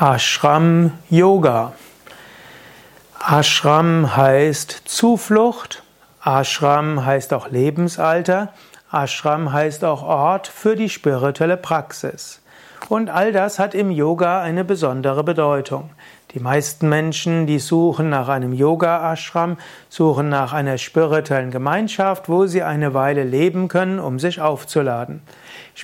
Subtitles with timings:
[0.00, 1.72] Ashram Yoga.
[3.18, 5.82] Ashram heißt Zuflucht,
[6.24, 8.52] Ashram heißt auch Lebensalter,
[8.92, 12.40] Ashram heißt auch Ort für die spirituelle Praxis.
[12.88, 15.90] Und all das hat im Yoga eine besondere Bedeutung.
[16.32, 19.56] Die meisten Menschen, die suchen nach einem Yoga-Ashram,
[19.88, 25.22] suchen nach einer spirituellen Gemeinschaft, wo sie eine Weile leben können, um sich aufzuladen.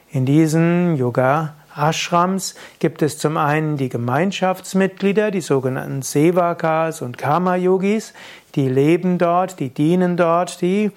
[0.10, 8.14] In diesen Yoga Ashrams gibt es zum einen die Gemeinschaftsmitglieder, die sogenannten Sevakas und Karma-Yogis,
[8.56, 10.92] die leben dort, die dienen dort, die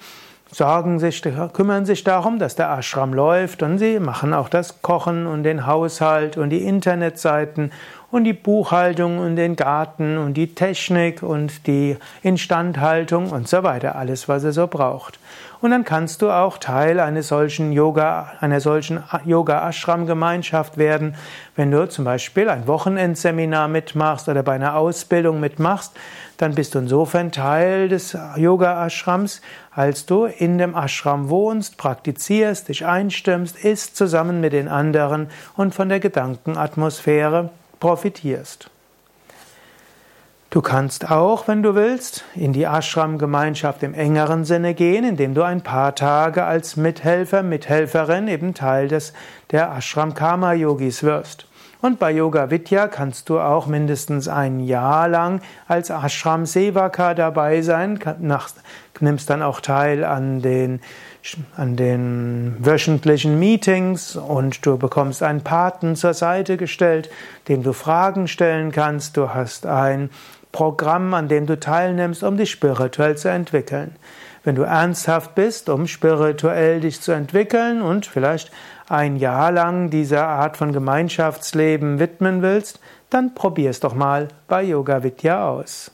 [0.51, 1.21] sorgen sich,
[1.53, 5.65] kümmern sich darum, dass der Ashram läuft und sie machen auch das Kochen und den
[5.65, 7.71] Haushalt und die Internetseiten
[8.09, 13.95] und die Buchhaltung und den Garten und die Technik und die Instandhaltung und so weiter,
[13.95, 15.19] alles was er so braucht.
[15.59, 21.15] Und dann kannst du auch Teil eines solchen Yoga, einer solchen Yoga-Ashram-Gemeinschaft werden,
[21.55, 25.93] wenn du zum Beispiel ein Wochenendseminar mitmachst oder bei einer Ausbildung mitmachst,
[26.37, 32.85] dann bist du insofern Teil des Yoga-Ashrams, als du in dem Ashram wohnst, praktizierst, dich
[32.85, 37.49] einstimmst, isst zusammen mit den anderen und von der Gedankenatmosphäre
[37.79, 38.69] profitierst.
[40.49, 45.43] Du kannst auch, wenn du willst, in die Ashram-Gemeinschaft im engeren Sinne gehen, indem du
[45.43, 49.13] ein paar Tage als Mithelfer, Mithelferin eben Teil des,
[49.51, 51.47] der Ashram-Karma-Yogis wirst.
[51.79, 57.61] Und bei Yoga Vidya kannst du auch mindestens ein Jahr lang als Ashram Sevaka dabei
[57.61, 57.99] sein,
[59.01, 60.81] nimmst dann auch teil an den,
[61.55, 67.09] an den wöchentlichen Meetings und du bekommst einen Paten zur Seite gestellt,
[67.47, 69.17] dem du Fragen stellen kannst.
[69.17, 70.09] Du hast ein
[70.51, 73.95] Programm, an dem du teilnimmst, um dich spirituell zu entwickeln.
[74.43, 78.51] Wenn du ernsthaft bist, um spirituell dich zu entwickeln und vielleicht
[78.87, 82.79] ein Jahr lang dieser Art von Gemeinschaftsleben widmen willst,
[83.09, 85.91] dann probier es doch mal bei Yoga Vidya aus.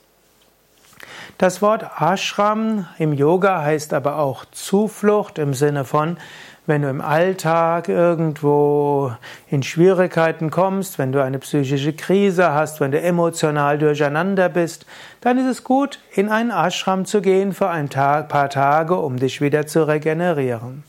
[1.38, 6.17] Das Wort Ashram im Yoga heißt aber auch Zuflucht im Sinne von
[6.66, 9.11] wenn du im Alltag irgendwo
[9.49, 14.85] in Schwierigkeiten kommst, wenn du eine psychische Krise hast, wenn du emotional durcheinander bist,
[15.19, 19.41] dann ist es gut, in einen Ashram zu gehen für ein paar Tage, um dich
[19.41, 20.83] wieder zu regenerieren.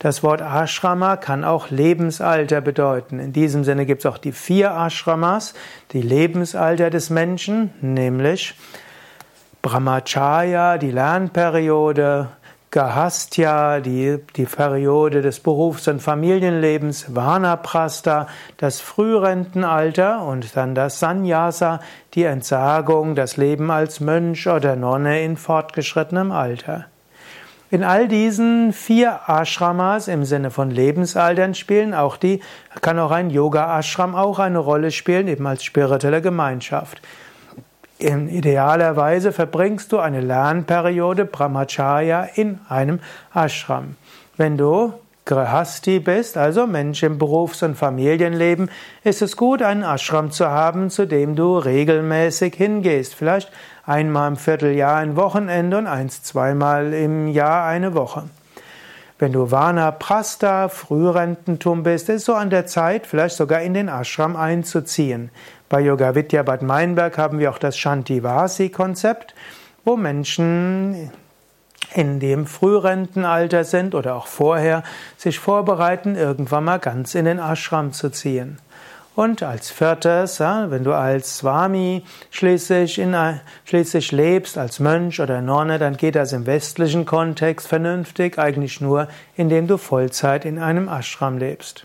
[0.00, 3.20] Das Wort Ashrama kann auch Lebensalter bedeuten.
[3.20, 5.54] In diesem Sinne gibt es auch die vier Ashramas,
[5.92, 8.54] die Lebensalter des Menschen, nämlich
[9.62, 12.28] Brahmacharya, die Lernperiode,
[12.70, 18.28] Gahastya, die, die Periode des Berufs- und Familienlebens, Vanaprastha,
[18.58, 21.80] das Frührentenalter und dann das Sannyasa,
[22.14, 26.86] die Entsagung, das Leben als Mönch oder Nonne in fortgeschrittenem Alter.
[27.72, 32.40] In all diesen vier Ashramas im Sinne von Lebensaltern spielen auch die,
[32.80, 37.02] kann auch ein Yoga-Ashram auch eine Rolle spielen, eben als spirituelle Gemeinschaft.
[38.00, 43.00] In idealer Weise verbringst du eine Lernperiode Brahmacharya in einem
[43.34, 43.96] Ashram.
[44.38, 44.94] Wenn du
[45.26, 48.70] Grahasti bist, also Mensch im Berufs- und Familienleben,
[49.04, 53.14] ist es gut, einen Ashram zu haben, zu dem du regelmäßig hingehst.
[53.14, 53.52] Vielleicht
[53.84, 58.24] einmal im Vierteljahr ein Wochenende und eins, zweimal im Jahr eine Woche.
[59.20, 63.74] Wenn du Vana Prasta, Frührententum bist, ist es so an der Zeit, vielleicht sogar in
[63.74, 65.30] den Ashram einzuziehen.
[65.68, 69.34] Bei Yoga Vidya Bad Meinberg haben wir auch das Shantivasi-Konzept,
[69.84, 71.10] wo Menschen
[71.92, 74.84] in dem Frührentenalter sind oder auch vorher
[75.18, 78.58] sich vorbereiten, irgendwann mal ganz in den Ashram zu ziehen.
[79.20, 83.14] Und als viertes, wenn du als Swami schließlich, in,
[83.66, 89.08] schließlich lebst, als Mönch oder Nonne, dann geht das im westlichen Kontext vernünftig, eigentlich nur,
[89.36, 91.84] indem du Vollzeit in einem Ashram lebst.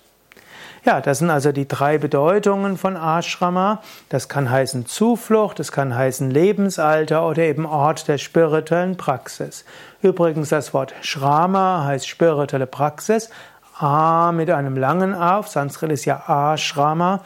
[0.85, 3.81] Ja, das sind also die drei Bedeutungen von Ashrama.
[4.07, 9.65] Das kann heißen Zuflucht, das kann heißen Lebensalter oder eben Ort der spirituellen Praxis.
[10.01, 13.29] Übrigens, das Wort Shrama heißt spirituelle Praxis.
[13.77, 17.21] A mit einem langen A, auf Sanskrit ist ja Ashrama.